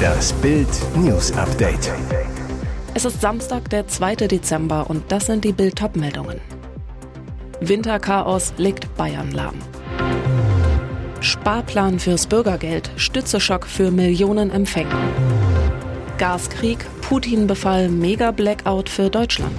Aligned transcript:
Das 0.00 0.32
Bild 0.34 0.68
News 0.96 1.32
Update. 1.32 1.92
Es 2.94 3.04
ist 3.04 3.20
Samstag, 3.20 3.68
der 3.70 3.86
2. 3.86 4.16
Dezember 4.16 4.88
und 4.88 5.10
das 5.12 5.26
sind 5.26 5.44
die 5.44 5.52
Bild 5.52 5.80
meldungen 5.96 6.40
Winterchaos 7.60 8.54
legt 8.56 8.94
Bayern 8.96 9.32
lahm. 9.32 9.56
Sparplan 11.20 11.98
fürs 11.98 12.26
Bürgergeld, 12.26 12.90
Stützeschock 12.96 13.66
für 13.66 13.90
Millionen 13.90 14.50
Empfänger. 14.50 14.98
Gaskrieg, 16.16 16.78
Putin-Befall, 17.02 17.88
Mega-Blackout 17.88 18.88
für 18.88 19.10
Deutschland. 19.10 19.56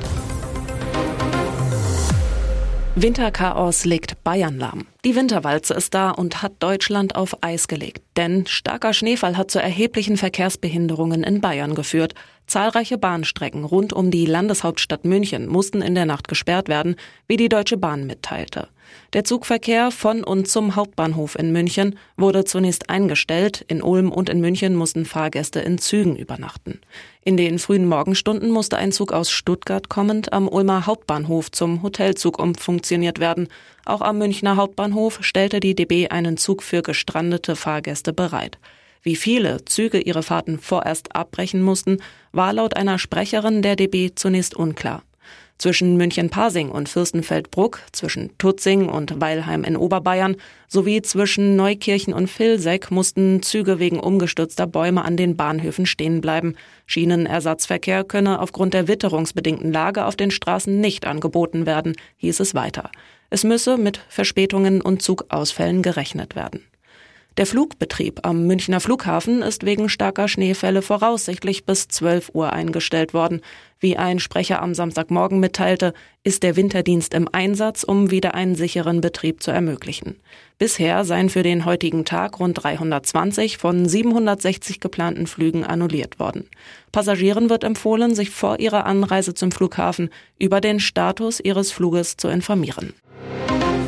Winterchaos 2.96 3.86
legt 3.86 4.22
Bayern 4.26 4.58
lahm. 4.58 4.86
Die 5.06 5.16
Winterwalze 5.16 5.74
ist 5.74 5.94
da 5.94 6.10
und 6.10 6.42
hat 6.42 6.52
Deutschland 6.60 7.16
auf 7.16 7.42
Eis 7.42 7.70
gelegt. 7.70 8.02
Denn 8.18 8.46
starker 8.48 8.92
Schneefall 8.92 9.38
hat 9.38 9.50
zu 9.50 9.62
erheblichen 9.62 10.18
Verkehrsbehinderungen 10.18 11.24
in 11.24 11.40
Bayern 11.40 11.74
geführt. 11.74 12.16
Zahlreiche 12.48 12.98
Bahnstrecken 12.98 13.64
rund 13.64 13.94
um 13.94 14.12
die 14.12 14.26
Landeshauptstadt 14.26 15.06
München 15.06 15.48
mussten 15.48 15.82
in 15.82 15.96
der 15.96 16.06
Nacht 16.06 16.28
gesperrt 16.28 16.68
werden, 16.68 16.98
wie 17.28 17.38
die 17.38 17.48
Deutsche 17.48 17.78
Bahn 17.78 18.06
mitteilte. 18.08 18.68
Der 19.14 19.24
Zugverkehr 19.24 19.92
von 19.92 20.24
und 20.24 20.48
zum 20.48 20.76
Hauptbahnhof 20.76 21.38
in 21.38 21.52
München 21.52 21.98
wurde 22.18 22.46
zunächst 22.46 22.90
eingestellt. 22.90 23.66
In 23.68 23.82
Ulm 23.82 24.12
und 24.12 24.30
in 24.30 24.40
München 24.40 24.76
mussten 24.76 25.06
Fahrgäste 25.06 25.60
in 25.60 25.78
Zügen 25.78 26.16
übernachten. 26.16 26.80
In 27.24 27.38
den 27.38 27.60
frühen 27.60 27.86
Morgenstunden 27.86 28.50
musste 28.50 28.78
ein 28.78 28.92
Zug 28.92 29.12
aus 29.12 29.30
Stuttgart 29.30 29.90
kommend 29.90 30.34
am 30.34 30.48
Ulmer 30.48 30.86
Hauptbahnhof 30.86 31.52
zum 31.52 31.84
Hotelzug 31.84 32.40
umfunktioniert 32.40 33.20
werden. 33.20 33.48
Auch 33.86 34.02
am 34.02 34.18
Münchner 34.18 34.56
Hauptbahnhof 34.56 35.20
stellte 35.22 35.60
die 35.60 35.76
DB 35.76 36.08
einen 36.08 36.38
Zug 36.38 36.64
für 36.64 36.82
gestrandete 36.82 37.56
Fahrgäste 37.56 38.14
bereit. 38.14 38.58
Wie 39.04 39.16
viele 39.16 39.66
Züge 39.66 40.00
ihre 40.00 40.24
Fahrten 40.24 40.60
vorerst 40.60 41.16
abbrechen 41.16 41.62
mussten, 41.62 41.98
war 42.32 42.54
laut 42.54 42.76
einer 42.76 43.00
Sprecherin 43.00 43.62
der 43.62 43.76
DB 43.76 44.12
zunächst 44.16 44.56
unklar. 44.56 45.04
Zwischen 45.58 45.96
München-Pasing 45.96 46.70
und 46.70 46.90
Fürstenfeldbruck, 46.90 47.82
zwischen 47.92 48.36
Tutzing 48.40 48.90
und 48.90 49.22
Weilheim 49.22 49.64
in 49.64 49.78
Oberbayern 49.78 50.38
sowie 50.68 51.04
zwischen 51.04 51.56
Neukirchen 51.56 52.14
und 52.14 52.28
Vilseck 52.28 52.90
mussten 52.90 53.44
Züge 53.44 53.78
wegen 53.78 54.00
umgestürzter 54.00 54.66
Bäume 54.66 55.06
an 55.06 55.18
den 55.18 55.38
Bahnhöfen 55.38 55.86
stehen 55.86 56.20
bleiben. 56.20 56.56
Schienenersatzverkehr 56.88 58.04
könne 58.04 58.40
aufgrund 58.40 58.74
der 58.74 58.88
witterungsbedingten 58.88 59.72
Lage 59.72 60.06
auf 60.06 60.16
den 60.16 60.32
Straßen 60.32 60.82
nicht 60.82 61.06
angeboten 61.06 61.68
werden, 61.68 61.96
hieß 62.18 62.40
es 62.40 62.56
weiter. 62.56 62.90
Es 63.30 63.44
müsse 63.44 63.78
mit 63.78 64.02
Verspätungen 64.10 64.82
und 64.82 65.04
Zugausfällen 65.04 65.84
gerechnet 65.84 66.36
werden. 66.36 66.66
Der 67.38 67.46
Flugbetrieb 67.46 68.20
am 68.24 68.46
Münchner 68.46 68.82
Flughafen 68.82 69.42
ist 69.42 69.66
wegen 69.66 69.88
starker 69.88 70.28
Schneefälle 70.28 70.82
voraussichtlich 70.82 71.66
bis 71.66 71.88
12 71.88 72.32
Uhr 72.34 72.52
eingestellt 72.52 73.14
worden. 73.14 73.40
Wie 73.80 73.96
ein 73.96 74.20
Sprecher 74.20 74.62
am 74.62 74.74
Samstagmorgen 74.74 75.40
mitteilte, 75.40 75.94
ist 76.26 76.44
der 76.44 76.58
Winterdienst 76.58 77.14
im 77.14 77.30
Einsatz, 77.32 77.84
um 77.84 78.12
wieder 78.12 78.36
einen 78.36 78.56
sicheren 78.56 79.00
Betrieb 79.00 79.42
zu 79.42 79.50
ermöglichen. 79.50 80.18
Bisher 80.58 81.06
seien 81.06 81.30
für 81.30 81.42
den 81.42 81.64
heutigen 81.64 82.04
Tag 82.04 82.38
rund 82.38 82.62
320 82.62 83.58
von 83.58 83.88
760 83.88 84.82
geplanten 84.82 85.26
Flügen 85.26 85.64
annulliert 85.64 86.20
worden. 86.20 86.50
Passagieren 86.92 87.50
wird 87.50 87.64
empfohlen, 87.64 88.14
sich 88.14 88.30
vor 88.30 88.60
ihrer 88.60 88.86
Anreise 88.86 89.34
zum 89.34 89.54
Flughafen 89.54 90.10
über 90.38 90.60
den 90.60 90.82
Status 90.82 91.40
ihres 91.40 91.72
Fluges 91.72 92.18
zu 92.18 92.28
informieren. 92.28 92.94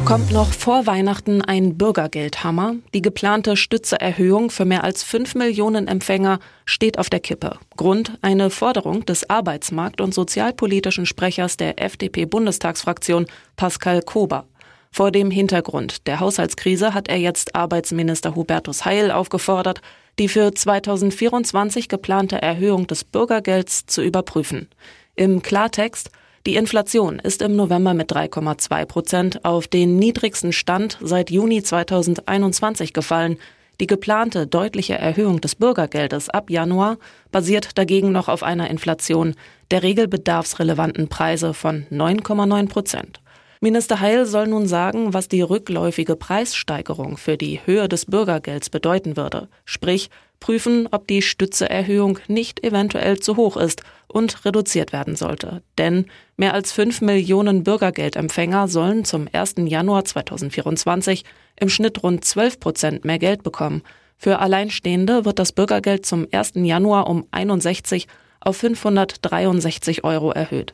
Kommt 0.05 0.31
noch 0.31 0.51
vor 0.51 0.85
Weihnachten 0.85 1.41
ein 1.41 1.77
Bürgergeldhammer? 1.77 2.75
Die 2.93 3.01
geplante 3.01 3.55
Stützeerhöhung 3.55 4.49
für 4.49 4.65
mehr 4.65 4.83
als 4.83 5.01
5 5.01 5.35
Millionen 5.35 5.87
Empfänger 5.87 6.39
steht 6.65 6.99
auf 6.99 7.09
der 7.09 7.21
Kippe. 7.21 7.57
Grund 7.77 8.17
eine 8.21 8.49
Forderung 8.49 9.05
des 9.05 9.29
Arbeitsmarkt- 9.29 10.01
und 10.01 10.13
sozialpolitischen 10.13 11.05
Sprechers 11.05 11.55
der 11.55 11.81
FDP-Bundestagsfraktion 11.81 13.27
Pascal 13.55 14.01
Kober. 14.01 14.45
Vor 14.91 15.09
dem 15.09 15.31
Hintergrund 15.31 16.05
der 16.05 16.19
Haushaltskrise 16.19 16.93
hat 16.93 17.07
er 17.07 17.17
jetzt 17.17 17.55
Arbeitsminister 17.55 18.35
Hubertus 18.35 18.83
Heil 18.83 19.09
aufgefordert, 19.09 19.81
die 20.19 20.27
für 20.27 20.53
2024 20.53 21.87
geplante 21.87 22.41
Erhöhung 22.41 22.87
des 22.87 23.05
Bürgergelds 23.05 23.85
zu 23.85 24.03
überprüfen. 24.03 24.67
Im 25.15 25.41
Klartext 25.41 26.11
die 26.45 26.55
Inflation 26.55 27.19
ist 27.19 27.41
im 27.41 27.55
November 27.55 27.93
mit 27.93 28.11
3,2 28.11 28.85
Prozent 28.85 29.45
auf 29.45 29.67
den 29.69 29.95
niedrigsten 29.95 30.51
Stand 30.51 30.97
seit 31.01 31.31
Juni 31.31 31.63
2021 31.63 32.91
gefallen. 32.91 33.37
Die 33.79 33.87
geplante 33.87 34.45
deutliche 34.45 34.95
Erhöhung 34.95 35.39
des 35.39 35.55
Bürgergeldes 35.55 36.29
ab 36.29 36.49
Januar 36.49 36.97
basiert 37.31 37.77
dagegen 37.77 38.11
noch 38.11 38.27
auf 38.27 38.43
einer 38.43 38.69
Inflation 38.69 39.35
der 39.71 39.83
regelbedarfsrelevanten 39.83 41.07
Preise 41.07 41.53
von 41.53 41.85
9,9 41.89 42.67
Prozent. 42.67 43.22
Minister 43.63 44.01
Heil 44.01 44.25
soll 44.25 44.47
nun 44.47 44.67
sagen, 44.67 45.13
was 45.13 45.29
die 45.29 45.41
rückläufige 45.41 46.17
Preissteigerung 46.17 47.15
für 47.15 47.37
die 47.37 47.61
Höhe 47.65 47.87
des 47.87 48.05
Bürgergelds 48.07 48.69
bedeuten 48.69 49.15
würde, 49.15 49.47
sprich 49.63 50.09
prüfen, 50.41 50.89
ob 50.91 51.07
die 51.07 51.21
Stützeerhöhung 51.21 52.19
nicht 52.27 52.61
eventuell 52.61 53.19
zu 53.19 53.37
hoch 53.37 53.55
ist 53.55 53.81
und 54.09 54.43
reduziert 54.43 54.91
werden 54.91 55.15
sollte. 55.15 55.63
Denn 55.77 56.07
mehr 56.35 56.53
als 56.53 56.73
fünf 56.73 56.99
Millionen 56.99 57.63
Bürgergeldempfänger 57.63 58.67
sollen 58.67 59.05
zum 59.05 59.29
1. 59.31 59.53
Januar 59.59 60.03
2024 60.03 61.23
im 61.55 61.69
Schnitt 61.69 62.03
rund 62.03 62.25
12 62.25 62.59
Prozent 62.59 63.05
mehr 63.05 63.17
Geld 63.17 63.43
bekommen. 63.43 63.81
Für 64.17 64.39
Alleinstehende 64.39 65.23
wird 65.23 65.39
das 65.39 65.53
Bürgergeld 65.53 66.05
zum 66.05 66.27
1. 66.29 66.55
Januar 66.55 67.07
um 67.07 67.27
61 67.31 68.07
auf 68.41 68.57
563 68.57 70.03
Euro 70.03 70.31
erhöht. 70.31 70.73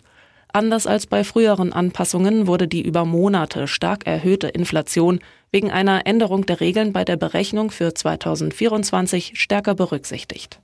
Anders 0.52 0.88
als 0.88 1.06
bei 1.06 1.24
früheren 1.24 1.74
Anpassungen 1.74 2.48
wurde 2.48 2.68
die 2.68 2.82
über 2.82 3.06
Monate 3.06 3.68
stark 3.68 4.08
erhöhte 4.08 4.48
Inflation 4.48 5.20
wegen 5.52 5.70
einer 5.72 6.08
Änderung 6.08 6.46
der 6.46 6.60
Regeln 6.60 6.92
bei 6.92 7.06
der 7.06 7.18
Berechnung 7.18 7.70
für 7.70 7.94
2024 7.94 9.34
stärker 9.36 9.76
berücksichtigt. 9.76 10.60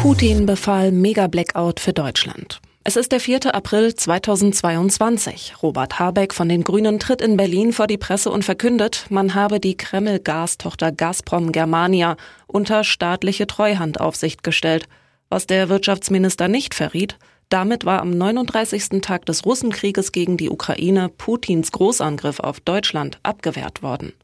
Putin 0.00 0.46
befahl 0.46 0.90
Mega-Blackout 0.90 1.78
für 1.78 1.92
Deutschland. 1.92 2.60
Es 2.82 2.96
ist 2.96 3.12
der 3.12 3.20
4. 3.20 3.54
April 3.54 3.94
2022. 3.94 5.62
Robert 5.62 6.00
Habeck 6.00 6.34
von 6.34 6.48
den 6.48 6.64
Grünen 6.64 6.98
tritt 6.98 7.22
in 7.22 7.36
Berlin 7.36 7.72
vor 7.72 7.86
die 7.86 7.98
Presse 7.98 8.28
und 8.28 8.44
verkündet, 8.44 9.06
man 9.08 9.36
habe 9.36 9.60
die 9.60 9.76
Kreml-Gastochter 9.76 10.90
Gazprom 10.90 11.52
Germania 11.52 12.16
unter 12.48 12.82
staatliche 12.82 13.46
Treuhandaufsicht 13.46 14.42
gestellt. 14.42 14.88
Was 15.28 15.46
der 15.46 15.68
Wirtschaftsminister 15.68 16.48
nicht 16.48 16.74
verriet, 16.74 17.16
damit 17.52 17.84
war 17.84 18.00
am 18.00 18.10
39. 18.10 19.02
Tag 19.02 19.26
des 19.26 19.44
Russenkrieges 19.44 20.12
gegen 20.12 20.36
die 20.36 20.48
Ukraine 20.48 21.10
Putins 21.10 21.70
Großangriff 21.70 22.40
auf 22.40 22.60
Deutschland 22.60 23.18
abgewehrt 23.22 23.82
worden. 23.82 24.14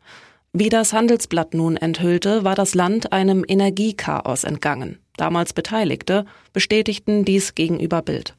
Wie 0.55 0.71
das 0.71 0.94
Handelsblatt 0.94 1.53
nun 1.53 1.77
enthüllte, 1.77 2.43
war 2.43 2.55
das 2.55 2.75
Land 2.75 3.12
einem 3.12 3.44
Energiechaos 3.47 4.44
entgangen. 4.44 4.99
Damals 5.19 5.53
Beteiligte 5.53 6.25
bestätigten 6.55 7.27
dies 7.27 7.55
gegenüber 7.55 8.00
Bild. 8.00 8.34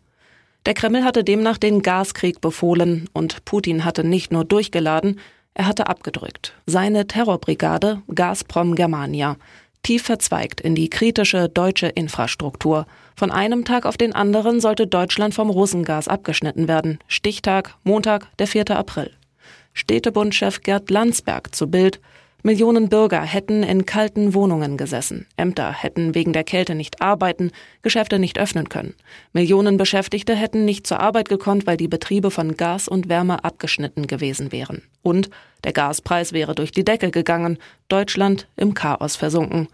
Der 0.66 0.74
Kreml 0.74 1.04
hatte 1.04 1.24
demnach 1.24 1.60
den 1.60 1.84
Gaskrieg 1.84 2.42
befohlen 2.42 3.10
und 3.14 3.46
Putin 3.46 3.86
hatte 3.86 4.04
nicht 4.04 4.32
nur 4.32 4.44
durchgeladen, 4.44 5.20
er 5.54 5.68
hatte 5.68 5.88
abgedrückt. 5.88 6.54
Seine 6.66 7.06
Terrorbrigade 7.06 8.02
Gazprom 8.14 8.76
Germania 8.76 9.38
tief 9.84 10.04
verzweigt 10.04 10.62
in 10.62 10.76
die 10.76 10.90
kritische 10.90 11.50
deutsche 11.50 11.88
Infrastruktur. 11.88 12.86
Von 13.20 13.32
einem 13.32 13.66
Tag 13.66 13.86
auf 13.86 13.98
den 13.98 14.16
anderen 14.16 14.62
sollte 14.62 14.88
Deutschland 14.88 15.34
vom 15.34 15.50
Russengas 15.50 16.08
abgeschnitten 16.08 16.70
werden. 16.70 17.00
Stichtag 17.10 17.76
Montag, 17.84 18.30
der 18.38 18.48
4. 18.48 18.72
April. 18.72 19.12
Städtebundchef 19.74 20.62
Gerd 20.62 20.90
Landsberg 20.90 21.54
zu 21.54 21.70
Bild. 21.70 22.00
Millionen 22.44 22.88
Bürger 22.88 23.22
hätten 23.22 23.62
in 23.62 23.86
kalten 23.86 24.34
Wohnungen 24.34 24.78
gesessen. 24.78 25.26
Ämter 25.36 25.74
hätten 25.74 26.16
wegen 26.16 26.32
der 26.32 26.46
Kälte 26.46 26.76
nicht 26.76 27.02
arbeiten, 27.02 27.52
Geschäfte 27.82 28.20
nicht 28.20 28.40
öffnen 28.40 28.70
können. 28.70 28.96
Millionen 29.34 29.76
Beschäftigte 29.76 30.34
hätten 30.34 30.64
nicht 30.64 30.88
zur 30.88 31.02
Arbeit 31.02 31.28
gekonnt, 31.28 31.68
weil 31.68 31.76
die 31.76 31.90
Betriebe 31.90 32.32
von 32.32 32.56
Gas 32.56 32.88
und 32.88 33.10
Wärme 33.10 33.44
abgeschnitten 33.44 34.08
gewesen 34.08 34.54
wären. 34.54 34.84
Und 35.02 35.30
der 35.66 35.74
Gaspreis 35.74 36.32
wäre 36.32 36.56
durch 36.56 36.72
die 36.72 36.86
Decke 36.86 37.12
gegangen, 37.12 37.58
Deutschland 37.90 38.48
im 38.56 38.74
Chaos 38.74 39.18
versunken. 39.18 39.68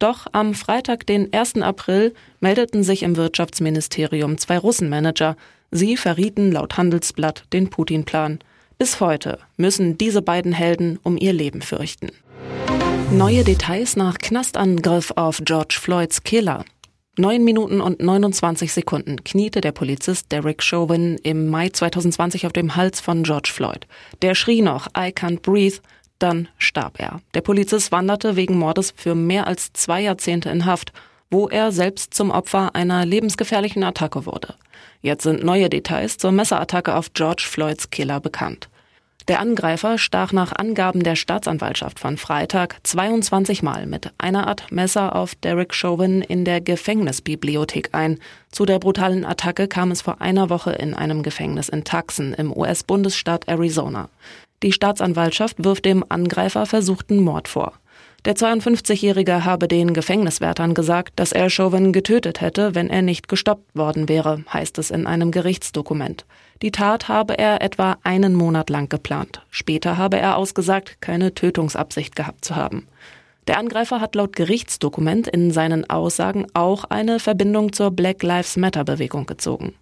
Doch 0.00 0.26
am 0.32 0.54
Freitag, 0.54 1.06
den 1.06 1.30
1. 1.30 1.56
April, 1.60 2.14
meldeten 2.40 2.82
sich 2.82 3.02
im 3.02 3.16
Wirtschaftsministerium 3.16 4.38
zwei 4.38 4.56
Russenmanager. 4.56 5.36
Sie 5.70 5.98
verrieten 5.98 6.50
laut 6.50 6.78
Handelsblatt 6.78 7.44
den 7.52 7.68
Putin-Plan. 7.68 8.38
Bis 8.78 8.98
heute 9.00 9.38
müssen 9.58 9.98
diese 9.98 10.22
beiden 10.22 10.52
Helden 10.52 10.98
um 11.02 11.18
ihr 11.18 11.34
Leben 11.34 11.60
fürchten. 11.60 12.12
Neue 13.12 13.44
Details 13.44 13.94
nach 13.94 14.16
Knastangriff 14.16 15.12
auf 15.16 15.42
George 15.44 15.76
Floyds 15.78 16.24
Killer. 16.24 16.64
Neun 17.18 17.44
Minuten 17.44 17.82
und 17.82 18.00
29 18.00 18.72
Sekunden 18.72 19.22
kniete 19.22 19.60
der 19.60 19.72
Polizist 19.72 20.32
Derek 20.32 20.62
Chauvin 20.62 21.18
im 21.22 21.48
Mai 21.48 21.68
2020 21.68 22.46
auf 22.46 22.54
dem 22.54 22.74
Hals 22.74 23.00
von 23.00 23.24
George 23.24 23.50
Floyd. 23.52 23.86
Der 24.22 24.34
schrie 24.34 24.62
noch 24.62 24.86
I 24.96 25.10
can't 25.10 25.40
breathe, 25.42 25.80
Dann 26.20 26.48
starb 26.58 27.00
er. 27.00 27.20
Der 27.34 27.40
Polizist 27.40 27.90
wanderte 27.90 28.36
wegen 28.36 28.58
Mordes 28.58 28.92
für 28.94 29.16
mehr 29.16 29.48
als 29.48 29.72
zwei 29.72 30.02
Jahrzehnte 30.02 30.50
in 30.50 30.66
Haft, 30.66 30.92
wo 31.30 31.48
er 31.48 31.72
selbst 31.72 32.14
zum 32.14 32.30
Opfer 32.30 32.74
einer 32.74 33.06
lebensgefährlichen 33.06 33.82
Attacke 33.82 34.26
wurde. 34.26 34.54
Jetzt 35.00 35.22
sind 35.22 35.42
neue 35.42 35.70
Details 35.70 36.18
zur 36.18 36.30
Messerattacke 36.30 36.94
auf 36.94 37.14
George 37.14 37.44
Floyds 37.48 37.90
Killer 37.90 38.20
bekannt. 38.20 38.68
Der 39.28 39.40
Angreifer 39.40 39.96
stach 39.96 40.32
nach 40.32 40.52
Angaben 40.52 41.02
der 41.02 41.14
Staatsanwaltschaft 41.16 42.00
von 42.00 42.16
Freitag 42.16 42.78
22 42.82 43.62
Mal 43.62 43.86
mit 43.86 44.10
einer 44.18 44.46
Art 44.46 44.72
Messer 44.72 45.14
auf 45.14 45.34
Derek 45.36 45.72
Chauvin 45.72 46.20
in 46.20 46.44
der 46.44 46.60
Gefängnisbibliothek 46.60 47.90
ein. 47.92 48.18
Zu 48.50 48.66
der 48.66 48.78
brutalen 48.78 49.24
Attacke 49.24 49.68
kam 49.68 49.90
es 49.90 50.02
vor 50.02 50.20
einer 50.20 50.50
Woche 50.50 50.72
in 50.72 50.94
einem 50.94 51.22
Gefängnis 51.22 51.68
in 51.68 51.84
Tucson 51.84 52.34
im 52.34 52.54
US-Bundesstaat 52.54 53.46
Arizona. 53.48 54.08
Die 54.62 54.72
Staatsanwaltschaft 54.72 55.64
wirft 55.64 55.84
dem 55.84 56.04
Angreifer 56.08 56.66
versuchten 56.66 57.20
Mord 57.20 57.48
vor. 57.48 57.72
Der 58.26 58.34
52-Jährige 58.34 59.46
habe 59.46 59.66
den 59.66 59.94
Gefängniswärtern 59.94 60.74
gesagt, 60.74 61.14
dass 61.16 61.32
er 61.32 61.48
Chauvin 61.48 61.92
getötet 61.92 62.42
hätte, 62.42 62.74
wenn 62.74 62.90
er 62.90 63.00
nicht 63.00 63.28
gestoppt 63.28 63.74
worden 63.74 64.10
wäre, 64.10 64.44
heißt 64.52 64.76
es 64.78 64.90
in 64.90 65.06
einem 65.06 65.30
Gerichtsdokument. 65.30 66.26
Die 66.60 66.70
Tat 66.70 67.08
habe 67.08 67.38
er 67.38 67.62
etwa 67.62 67.96
einen 68.02 68.34
Monat 68.34 68.68
lang 68.68 68.90
geplant. 68.90 69.40
Später 69.50 69.96
habe 69.96 70.18
er 70.18 70.36
ausgesagt, 70.36 71.00
keine 71.00 71.32
Tötungsabsicht 71.32 72.14
gehabt 72.14 72.44
zu 72.44 72.56
haben. 72.56 72.86
Der 73.46 73.58
Angreifer 73.58 74.02
hat 74.02 74.14
laut 74.14 74.36
Gerichtsdokument 74.36 75.26
in 75.26 75.50
seinen 75.50 75.88
Aussagen 75.88 76.46
auch 76.52 76.84
eine 76.84 77.18
Verbindung 77.20 77.72
zur 77.72 77.90
Black 77.90 78.22
Lives 78.22 78.58
Matter 78.58 78.84
Bewegung 78.84 79.24
gezogen. 79.24 79.74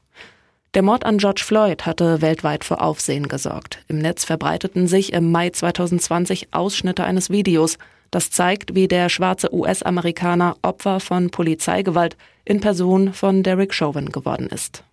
Der 0.75 0.83
Mord 0.83 1.07
an 1.07 1.17
George 1.17 1.43
Floyd 1.43 1.87
hatte 1.87 2.21
weltweit 2.21 2.63
für 2.63 2.83
Aufsehen 2.83 3.29
gesorgt. 3.29 3.79
Im 3.89 3.99
Netz 3.99 4.27
verbreiteten 4.27 4.87
sich 4.87 5.15
im 5.15 5.33
Mai 5.33 5.49
2020 5.49 6.49
Ausschnitte 6.53 7.05
eines 7.05 7.31
Videos, 7.31 7.79
das 8.11 8.31
zeigt, 8.31 8.75
wie 8.75 8.87
der 8.87 9.09
schwarze 9.09 9.53
US-Amerikaner 9.55 10.57
Opfer 10.61 11.01
von 11.01 11.31
Polizeigewalt 11.31 12.19
in 12.45 12.61
Person 12.61 13.15
von 13.15 13.43
Derek 13.43 13.73
Chauvin 13.73 14.11
geworden 14.13 14.49
ist. 14.49 14.85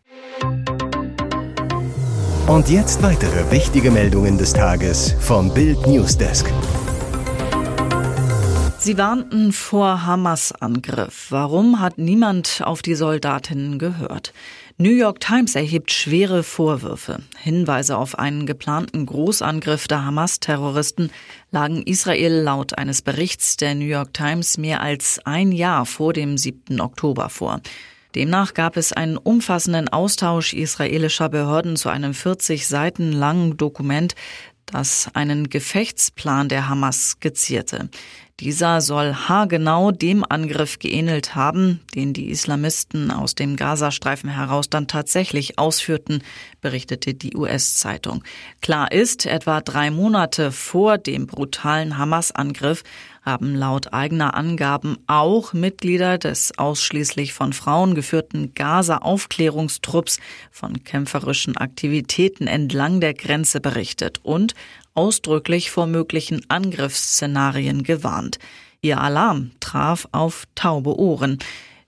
Und 2.47 2.69
jetzt 2.69 3.03
weitere 3.03 3.51
wichtige 3.51 3.91
Meldungen 3.91 4.37
des 4.37 4.53
Tages 4.53 5.13
vom 5.19 5.53
Bild 5.53 5.85
Newsdesk. 5.87 6.45
Sie 8.85 8.99
warnten 8.99 9.51
vor 9.51 10.05
Hamas-Angriff. 10.05 11.31
Warum 11.31 11.79
hat 11.79 11.97
niemand 11.97 12.61
auf 12.63 12.83
die 12.83 12.93
Soldatinnen 12.93 13.79
gehört? 13.79 14.31
New 14.77 14.91
York 14.91 15.21
Times 15.21 15.55
erhebt 15.55 15.89
schwere 15.93 16.43
Vorwürfe. 16.43 17.19
Hinweise 17.37 17.97
auf 17.97 18.19
einen 18.19 18.45
geplanten 18.45 19.05
Großangriff 19.05 19.87
der 19.87 20.03
Hamas-Terroristen 20.03 21.11
lagen 21.49 21.81
Israel 21.83 22.41
laut 22.41 22.77
eines 22.77 23.01
Berichts 23.01 23.55
der 23.55 23.73
New 23.73 23.85
York 23.85 24.13
Times 24.13 24.57
mehr 24.57 24.81
als 24.81 25.21
ein 25.23 25.53
Jahr 25.53 25.85
vor 25.85 26.11
dem 26.11 26.37
7. 26.37 26.81
Oktober 26.81 27.29
vor. 27.29 27.61
Demnach 28.15 28.53
gab 28.53 28.75
es 28.75 28.91
einen 28.91 29.15
umfassenden 29.15 29.87
Austausch 29.87 30.53
israelischer 30.53 31.29
Behörden 31.29 31.77
zu 31.77 31.87
einem 31.87 32.13
40 32.13 32.67
Seiten 32.67 33.13
langen 33.13 33.55
Dokument, 33.55 34.13
das 34.65 35.09
einen 35.13 35.49
Gefechtsplan 35.49 36.49
der 36.49 36.67
Hamas 36.67 37.11
skizzierte. 37.11 37.89
Dieser 38.41 38.81
soll 38.81 39.13
haargenau 39.13 39.91
dem 39.91 40.25
Angriff 40.27 40.77
geähnelt 40.79 41.35
haben, 41.35 41.79
den 41.95 42.11
die 42.11 42.29
Islamisten 42.29 43.09
aus 43.09 43.33
dem 43.33 43.55
Gazastreifen 43.55 44.29
heraus 44.29 44.69
dann 44.69 44.89
tatsächlich 44.89 45.57
ausführten, 45.57 46.21
berichtete 46.59 47.13
die 47.13 47.37
US-Zeitung. 47.37 48.25
Klar 48.61 48.91
ist, 48.91 49.25
etwa 49.25 49.61
drei 49.61 49.89
Monate 49.89 50.51
vor 50.51 50.97
dem 50.97 51.27
brutalen 51.27 51.97
Hamas-Angriff 51.97 52.83
haben 53.25 53.55
laut 53.55 53.91
eigener 53.91 54.35
Angaben 54.35 54.97
auch 55.07 55.51
Mitglieder 55.53 56.19
des 56.19 56.57
ausschließlich 56.57 57.33
von 57.33 57.53
Frauen 57.53 57.95
geführten 57.95 58.53
Gaza-Aufklärungstrupps 58.53 60.19
von 60.51 60.83
kämpferischen 60.83 61.57
Aktivitäten 61.57 62.45
entlang 62.45 63.01
der 63.01 63.15
Grenze 63.15 63.59
berichtet 63.59 64.19
und 64.23 64.53
ausdrücklich 64.93 65.71
vor 65.71 65.87
möglichen 65.87 66.41
Angriffsszenarien 66.49 67.83
gewarnt. 67.83 68.37
Ihr 68.81 69.01
Alarm 69.01 69.51
traf 69.59 70.07
auf 70.11 70.45
taube 70.53 70.95
Ohren. 70.99 71.39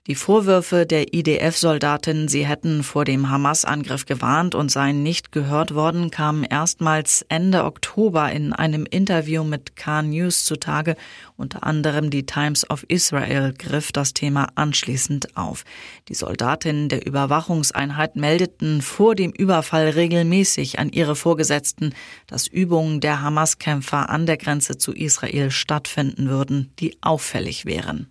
Die 0.08 0.14
Vorwürfe 0.14 0.86
der 0.86 1.12
IDF-Soldatin, 1.12 2.28
sie 2.28 2.46
hätten 2.46 2.82
vor 2.82 3.04
dem 3.04 3.28
Hamas-Angriff 3.28 4.06
gewarnt 4.06 4.54
und 4.54 4.70
seien 4.70 5.02
nicht 5.02 5.32
gehört 5.32 5.74
worden, 5.74 6.10
kamen 6.10 6.44
erstmals 6.44 7.26
Ende 7.28 7.64
Oktober 7.64 8.32
in 8.32 8.54
einem 8.54 8.86
Interview 8.86 9.44
mit 9.44 9.76
Khan 9.76 10.08
News 10.08 10.46
zutage. 10.46 10.96
Unter 11.36 11.62
anderem 11.64 12.08
die 12.08 12.24
Times 12.24 12.70
of 12.70 12.86
Israel 12.88 13.52
griff 13.52 13.92
das 13.92 14.14
Thema 14.14 14.48
anschließend 14.54 15.36
auf. 15.36 15.66
Die 16.08 16.14
Soldatinnen 16.14 16.88
der 16.88 17.06
Überwachungseinheit 17.06 18.16
meldeten 18.16 18.80
vor 18.80 19.14
dem 19.14 19.32
Überfall 19.32 19.90
regelmäßig 19.90 20.78
an 20.78 20.88
ihre 20.88 21.16
Vorgesetzten, 21.16 21.94
dass 22.26 22.46
Übungen 22.46 23.00
der 23.00 23.20
Hamas-Kämpfer 23.20 24.08
an 24.08 24.24
der 24.24 24.38
Grenze 24.38 24.78
zu 24.78 24.94
Israel 24.94 25.50
stattfinden 25.50 26.30
würden, 26.30 26.72
die 26.78 26.96
auffällig 27.02 27.66
wären. 27.66 28.10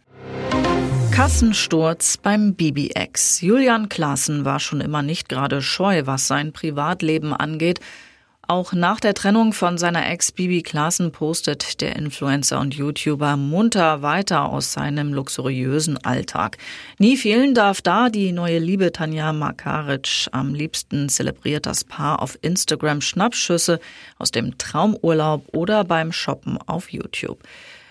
Kassensturz 1.17 2.17
beim 2.17 2.53
BBX. 2.53 3.41
Julian 3.41 3.89
Klaassen 3.89 4.45
war 4.45 4.59
schon 4.59 4.81
immer 4.81 5.01
nicht 5.01 5.29
gerade 5.29 5.63
scheu, 5.63 6.03
was 6.05 6.27
sein 6.27 6.53
Privatleben 6.53 7.33
angeht. 7.33 7.79
Auch 8.43 8.71
nach 8.71 8.99
der 8.99 9.15
Trennung 9.15 9.51
von 9.51 9.79
seiner 9.79 10.07
Ex 10.11 10.31
Bibi 10.31 10.61
Klaassen 10.61 11.11
postet 11.11 11.81
der 11.81 11.95
Influencer 11.95 12.59
und 12.59 12.75
YouTuber 12.75 13.35
munter 13.35 14.03
weiter 14.03 14.45
aus 14.45 14.73
seinem 14.73 15.11
luxuriösen 15.11 15.97
Alltag. 15.97 16.59
Nie 16.99 17.17
fehlen 17.17 17.55
darf 17.55 17.81
da 17.81 18.09
die 18.09 18.31
neue 18.31 18.59
Liebe 18.59 18.91
Tanja 18.91 19.33
Makaric. 19.33 20.27
Am 20.31 20.53
liebsten 20.53 21.09
zelebriert 21.09 21.65
das 21.65 21.83
Paar 21.83 22.21
auf 22.21 22.37
Instagram 22.43 23.01
Schnappschüsse 23.01 23.79
aus 24.19 24.29
dem 24.29 24.59
Traumurlaub 24.59 25.47
oder 25.51 25.83
beim 25.83 26.11
Shoppen 26.11 26.59
auf 26.67 26.91
YouTube. 26.91 27.39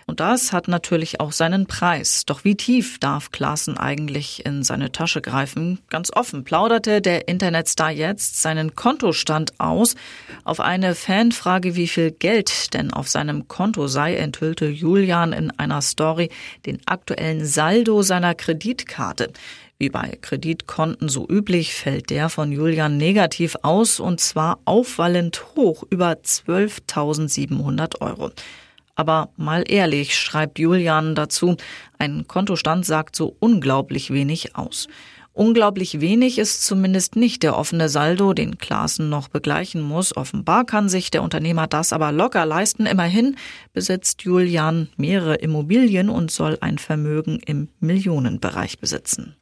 Und 0.08 0.20
das 0.20 0.52
hat 0.52 0.68
natürlich 0.68 1.18
auch 1.18 1.32
seinen 1.32 1.66
Preis. 1.66 2.24
Doch 2.26 2.44
wie 2.44 2.54
tief 2.54 3.00
darf 3.00 3.32
Klaassen 3.32 3.76
eigentlich 3.76 4.46
in 4.46 4.62
seine 4.62 4.92
Tasche 4.92 5.20
greifen? 5.20 5.80
Ganz 5.90 6.12
offen 6.12 6.44
plauderte 6.44 7.00
der 7.00 7.26
Internetstar 7.26 7.90
jetzt 7.90 8.40
seinen 8.40 8.76
Kontostand 8.76 9.58
aus. 9.58 9.96
Auf 10.44 10.60
eine 10.60 10.94
Fanfrage, 10.94 11.74
wie 11.74 11.88
viel 11.88 12.12
Geld 12.12 12.72
denn 12.72 12.92
auf 12.92 13.08
seinem 13.08 13.48
Konto 13.48 13.88
sei, 13.88 14.14
enthüllte 14.14 14.68
Julian 14.68 15.32
in 15.32 15.50
einer 15.58 15.82
Story 15.82 16.30
den 16.66 16.78
aktuellen 16.86 17.44
Saldo 17.44 18.02
seiner 18.02 18.36
Kreditkarte. 18.36 19.32
Wie 19.76 19.90
bei 19.90 20.16
Kreditkonten 20.22 21.08
so 21.08 21.28
üblich 21.28 21.74
fällt 21.74 22.10
der 22.10 22.28
von 22.28 22.52
Julian 22.52 22.96
negativ 22.96 23.56
aus 23.62 23.98
und 23.98 24.20
zwar 24.20 24.60
auffallend 24.66 25.42
hoch 25.56 25.82
über 25.90 26.12
12.700 26.12 28.00
Euro. 28.00 28.30
Aber 28.96 29.28
mal 29.36 29.62
ehrlich, 29.66 30.18
schreibt 30.18 30.58
Julian 30.58 31.14
dazu, 31.14 31.56
ein 31.98 32.26
Kontostand 32.26 32.84
sagt 32.84 33.14
so 33.14 33.36
unglaublich 33.38 34.10
wenig 34.10 34.56
aus. 34.56 34.88
Unglaublich 35.34 36.00
wenig 36.00 36.38
ist 36.38 36.64
zumindest 36.64 37.14
nicht 37.14 37.42
der 37.42 37.58
offene 37.58 37.90
Saldo, 37.90 38.32
den 38.32 38.56
Klaassen 38.56 39.10
noch 39.10 39.28
begleichen 39.28 39.82
muss. 39.82 40.16
Offenbar 40.16 40.64
kann 40.64 40.88
sich 40.88 41.10
der 41.10 41.22
Unternehmer 41.22 41.66
das 41.66 41.92
aber 41.92 42.10
locker 42.10 42.46
leisten. 42.46 42.86
Immerhin 42.86 43.36
besitzt 43.74 44.22
Julian 44.22 44.88
mehrere 44.96 45.34
Immobilien 45.34 46.08
und 46.08 46.30
soll 46.30 46.56
ein 46.62 46.78
Vermögen 46.78 47.38
im 47.44 47.68
Millionenbereich 47.80 48.78
besitzen. 48.78 49.36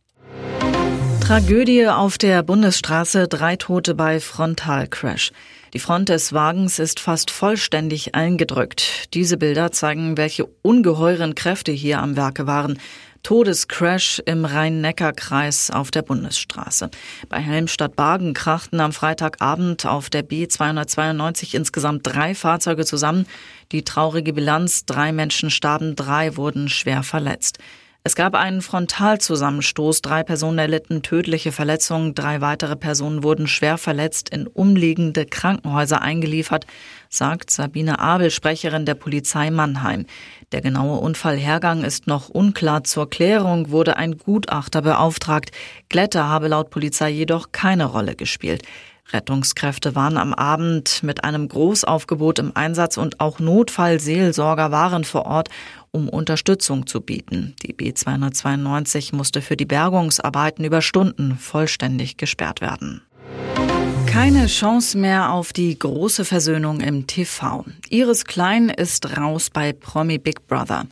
Tragödie 1.27 1.87
auf 1.87 2.19
der 2.19 2.43
Bundesstraße, 2.43 3.29
drei 3.29 3.57
Tote 3.57 3.95
bei 3.95 4.21
Frontalcrash. 4.21 5.33
Die 5.73 5.79
Front 5.79 6.11
des 6.11 6.35
Wagens 6.35 6.79
ist 6.79 7.01
fast 7.01 7.31
vollständig 7.31 8.15
eingedrückt. 8.15 9.15
Diese 9.15 9.39
Bilder 9.39 9.73
zeigen, 9.73 10.19
welche 10.19 10.45
ungeheuren 10.61 11.35
Kräfte 11.35 11.73
hier 11.73 12.01
am 12.01 12.19
Werke 12.19 12.47
waren. 12.47 12.79
Todescrash 13.23 14.21
im 14.27 14.45
Rhein-Neckar-Kreis 14.45 15.71
auf 15.71 15.91
der 15.91 16.03
Bundesstraße. 16.03 16.91
Bei 17.31 17.39
Helmstadt-Bargen 17.41 18.35
krachten 18.35 18.81
am 18.81 18.93
Freitagabend 18.93 19.87
auf 19.87 20.11
der 20.11 20.29
B292 20.29 21.55
insgesamt 21.55 22.07
drei 22.07 22.35
Fahrzeuge 22.35 22.85
zusammen. 22.85 23.25
Die 23.73 23.83
traurige 23.83 24.35
Bilanz, 24.35 24.85
drei 24.85 25.11
Menschen 25.11 25.49
starben, 25.49 25.97
drei 25.97 26.37
wurden 26.37 26.69
schwer 26.69 27.03
verletzt. 27.03 27.61
Es 28.07 28.17
gab 28.17 28.35
einen 28.35 28.61
Frontalzusammenstoß, 28.61 30.03
drei 30.03 30.25
Personen 30.25 30.59
erlitten 30.59 31.01
tödliche 31.01 31.53
Verletzungen, 31.53 32.15
drei 32.15 32.43
weitere 32.43 32.77
Personen 32.77 33.23
wurden 33.23 33.47
schwer 33.47 33.79
verletzt 33.79 34.29
in 34.29 34.47
umliegende 34.47 35.25
Krankenhäuser 35.25 36.03
eingeliefert, 36.03 36.67
sagt 37.09 37.51
Sabine 37.51 38.01
Abel, 38.01 38.31
Sprecherin 38.31 38.85
der 38.85 38.93
Polizei 38.93 39.51
Mannheim. 39.51 40.05
Der 40.53 40.61
genaue 40.61 40.99
Unfallhergang 40.99 41.83
ist 41.83 42.07
noch 42.07 42.29
unklar. 42.29 42.85
Zur 42.85 43.09
Klärung 43.09 43.71
wurde 43.71 43.97
ein 43.97 44.19
Gutachter 44.19 44.83
beauftragt. 44.83 45.53
Glätter 45.89 46.29
habe 46.29 46.49
laut 46.49 46.69
Polizei 46.69 47.09
jedoch 47.09 47.53
keine 47.53 47.87
Rolle 47.87 48.17
gespielt. 48.17 48.65
Rettungskräfte 49.13 49.95
waren 49.95 50.17
am 50.17 50.33
Abend 50.33 51.03
mit 51.03 51.25
einem 51.25 51.49
Großaufgebot 51.49 52.39
im 52.39 52.57
Einsatz 52.57 52.97
und 52.97 53.21
auch 53.21 53.39
Notfallseelsorger 53.39 54.71
waren 54.71 55.05
vor 55.05 55.27
Ort, 55.27 55.51
um 55.91 56.09
Unterstützung 56.09 56.87
zu 56.87 57.01
bieten. 57.01 57.55
Die 57.63 57.75
B292 57.75 59.15
musste 59.15 59.43
für 59.43 59.57
die 59.57 59.67
Bergungsarbeiten 59.67 60.65
über 60.65 60.81
Stunden 60.81 61.37
vollständig 61.39 62.17
gesperrt 62.17 62.61
werden. 62.61 63.03
Keine 64.07 64.47
Chance 64.47 64.97
mehr 64.97 65.33
auf 65.33 65.53
die 65.53 65.77
große 65.77 66.25
Versöhnung 66.25 66.81
im 66.81 67.07
TV. 67.07 67.65
Iris 67.91 68.25
Klein 68.25 68.69
ist 68.69 69.19
raus 69.19 69.51
bei 69.51 69.73
Promi 69.73 70.19
Big 70.19 70.47
Brother. 70.47 70.87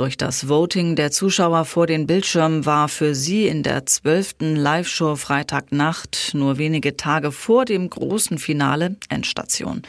Durch 0.00 0.16
das 0.16 0.48
Voting 0.48 0.96
der 0.96 1.10
Zuschauer 1.10 1.66
vor 1.66 1.86
den 1.86 2.06
Bildschirmen 2.06 2.64
war 2.64 2.88
für 2.88 3.14
sie 3.14 3.46
in 3.46 3.62
der 3.62 3.84
zwölften 3.84 4.56
Live-Show 4.56 5.16
Freitagnacht 5.16 6.30
nur 6.32 6.56
wenige 6.56 6.96
Tage 6.96 7.30
vor 7.32 7.66
dem 7.66 7.90
großen 7.90 8.38
Finale 8.38 8.96
Endstation. 9.10 9.82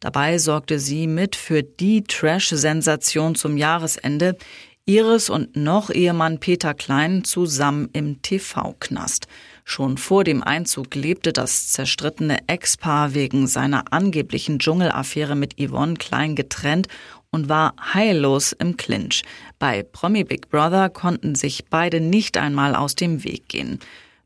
Dabei 0.00 0.38
sorgte 0.38 0.78
sie 0.78 1.06
mit 1.06 1.36
für 1.36 1.62
die 1.62 2.02
Trash-Sensation 2.02 3.34
zum 3.34 3.58
Jahresende. 3.58 4.38
Iris 4.86 5.28
und 5.28 5.54
noch 5.54 5.90
Ehemann 5.90 6.40
Peter 6.40 6.72
Klein 6.72 7.22
zusammen 7.24 7.90
im 7.92 8.22
TV-Knast. 8.22 9.26
Schon 9.64 9.98
vor 9.98 10.24
dem 10.24 10.42
Einzug 10.42 10.94
lebte 10.94 11.34
das 11.34 11.68
zerstrittene 11.68 12.38
Ex-Paar 12.46 13.12
wegen 13.12 13.46
seiner 13.46 13.92
angeblichen 13.92 14.60
Dschungelaffäre 14.60 15.36
mit 15.36 15.60
Yvonne 15.60 15.96
Klein 15.96 16.36
getrennt 16.36 16.88
und 17.30 17.48
war 17.48 17.74
heillos 17.94 18.52
im 18.52 18.76
Clinch. 18.76 19.22
Bei 19.58 19.82
Promi 19.82 20.24
Big 20.24 20.48
Brother 20.50 20.88
konnten 20.88 21.34
sich 21.34 21.66
beide 21.66 22.00
nicht 22.00 22.36
einmal 22.36 22.74
aus 22.74 22.94
dem 22.94 23.24
Weg 23.24 23.48
gehen. 23.48 23.78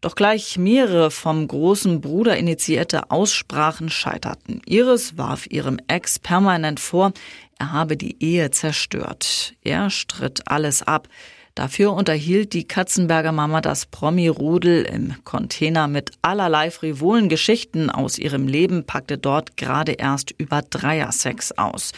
Doch 0.02 0.16
gleich 0.16 0.58
mehrere 0.58 1.12
vom 1.12 1.46
großen 1.46 2.00
Bruder 2.00 2.36
initiierte 2.36 3.12
Aussprachen 3.12 3.88
scheiterten. 3.88 4.60
Iris 4.66 5.16
warf 5.16 5.46
ihrem 5.46 5.78
Ex 5.86 6.18
permanent 6.18 6.80
vor, 6.80 7.12
er 7.58 7.70
habe 7.72 7.96
die 7.96 8.16
Ehe 8.20 8.50
zerstört. 8.50 9.54
Er 9.62 9.90
stritt 9.90 10.42
alles 10.46 10.82
ab. 10.82 11.08
Dafür 11.54 11.92
unterhielt 11.92 12.54
die 12.54 12.66
Katzenberger 12.66 13.30
Mama 13.30 13.60
das 13.60 13.86
Promi-Rudel 13.86 14.82
im 14.84 15.22
Container 15.22 15.86
mit 15.86 16.10
allerlei 16.22 16.72
frivolen 16.72 17.28
Geschichten 17.28 17.88
aus 17.88 18.18
ihrem 18.18 18.48
Leben, 18.48 18.84
packte 18.84 19.18
dort 19.18 19.56
gerade 19.56 19.92
erst 19.92 20.32
über 20.32 20.62
Dreiersex 20.62 21.52
aus. 21.52 21.92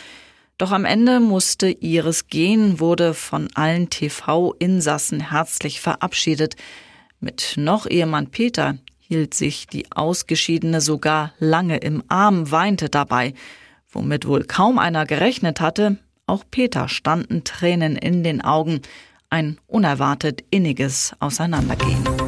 Doch 0.56 0.70
am 0.70 0.84
Ende 0.84 1.18
musste 1.18 1.68
Iris 1.68 2.28
gehen, 2.28 2.78
wurde 2.78 3.12
von 3.12 3.48
allen 3.54 3.90
TV-Insassen 3.90 5.30
herzlich 5.30 5.80
verabschiedet. 5.80 6.54
Mit 7.18 7.54
noch 7.56 7.86
Ehemann 7.86 8.30
Peter 8.30 8.78
hielt 9.00 9.34
sich 9.34 9.66
die 9.66 9.90
Ausgeschiedene 9.90 10.80
sogar 10.80 11.32
lange 11.38 11.78
im 11.78 12.04
Arm, 12.08 12.52
weinte 12.52 12.88
dabei. 12.88 13.34
Womit 13.90 14.26
wohl 14.26 14.44
kaum 14.44 14.78
einer 14.78 15.06
gerechnet 15.06 15.60
hatte, 15.60 15.98
auch 16.26 16.44
Peter 16.50 16.88
standen 16.88 17.44
Tränen 17.44 17.96
in 17.96 18.22
den 18.22 18.40
Augen. 18.40 18.80
Ein 19.30 19.58
unerwartet 19.66 20.44
inniges 20.50 21.14
Auseinandergehen. 21.18 22.23